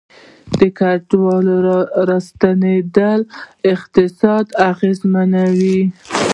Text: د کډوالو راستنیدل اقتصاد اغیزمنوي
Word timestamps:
د 0.57 0.59
کډوالو 0.77 1.55
راستنیدل 2.09 3.19
اقتصاد 3.73 4.45
اغیزمنوي 4.71 5.81